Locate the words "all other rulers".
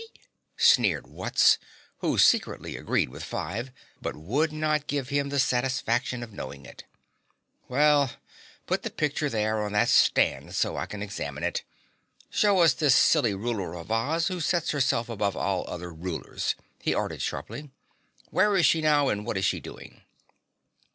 15.37-16.55